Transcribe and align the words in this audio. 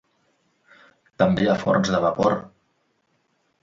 També 1.25 1.45
hi 1.45 1.53
ha 1.53 1.59
forns 1.67 1.95
de 1.97 2.03
vapor. 2.09 2.39